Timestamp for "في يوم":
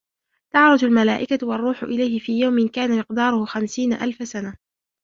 2.19-2.67